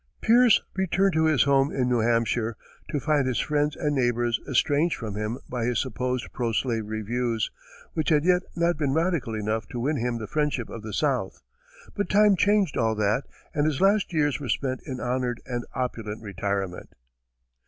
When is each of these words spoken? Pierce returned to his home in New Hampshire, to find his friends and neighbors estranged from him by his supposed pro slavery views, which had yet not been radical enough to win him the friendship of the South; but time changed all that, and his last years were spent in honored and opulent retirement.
Pierce 0.19 0.59
returned 0.75 1.13
to 1.13 1.25
his 1.25 1.43
home 1.43 1.71
in 1.71 1.87
New 1.87 1.99
Hampshire, 1.99 2.57
to 2.89 2.99
find 2.99 3.27
his 3.27 3.37
friends 3.37 3.75
and 3.75 3.93
neighbors 3.93 4.39
estranged 4.49 4.95
from 4.95 5.13
him 5.15 5.37
by 5.47 5.65
his 5.65 5.79
supposed 5.79 6.33
pro 6.33 6.53
slavery 6.53 7.03
views, 7.03 7.51
which 7.93 8.09
had 8.09 8.25
yet 8.25 8.41
not 8.55 8.79
been 8.79 8.95
radical 8.95 9.35
enough 9.35 9.67
to 9.67 9.79
win 9.79 9.97
him 9.97 10.17
the 10.17 10.25
friendship 10.25 10.71
of 10.71 10.81
the 10.81 10.91
South; 10.91 11.43
but 11.95 12.09
time 12.09 12.35
changed 12.35 12.77
all 12.77 12.95
that, 12.95 13.25
and 13.53 13.67
his 13.67 13.79
last 13.79 14.11
years 14.11 14.39
were 14.39 14.49
spent 14.49 14.81
in 14.87 14.99
honored 14.99 15.39
and 15.45 15.65
opulent 15.75 16.23
retirement. 16.23 16.95